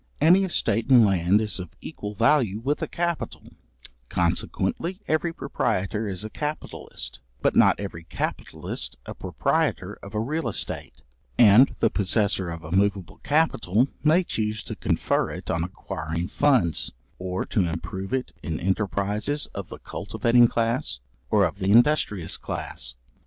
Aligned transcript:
Any 0.19 0.43
estate 0.43 0.89
in 0.89 1.05
land 1.05 1.39
is 1.41 1.59
of 1.59 1.75
equal 1.79 2.15
value 2.15 2.57
with 2.57 2.81
a 2.81 2.87
capital; 2.87 3.53
consequently 4.09 4.99
every 5.07 5.31
proprietor 5.31 6.07
is 6.07 6.23
a 6.25 6.29
capitalist, 6.31 7.19
but 7.43 7.55
not 7.55 7.79
every 7.79 8.05
capitalist 8.05 8.97
a 9.05 9.13
proprietor 9.13 9.99
of 10.01 10.15
a 10.15 10.19
real 10.19 10.49
estate; 10.49 11.03
and 11.37 11.75
the 11.81 11.91
possessor 11.91 12.49
of 12.49 12.63
a 12.63 12.71
moveable 12.75 13.19
capital 13.19 13.89
may 14.03 14.23
chuse 14.23 14.63
to 14.63 14.75
confer 14.75 15.29
it 15.29 15.51
on 15.51 15.63
acquiring 15.63 16.29
funds, 16.29 16.93
or 17.19 17.45
to 17.45 17.69
improve 17.69 18.11
it 18.11 18.31
in 18.41 18.57
enterprizes 18.57 19.49
of 19.53 19.69
the 19.69 19.77
cultivating 19.77 20.47
class, 20.47 20.99
or 21.29 21.45
of 21.45 21.59
the 21.59 21.71
industrious 21.71 22.37
class. 22.37 22.95